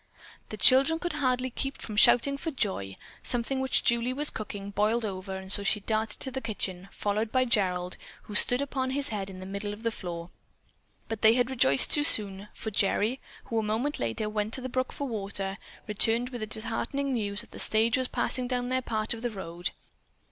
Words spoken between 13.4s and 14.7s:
who a moment later went to the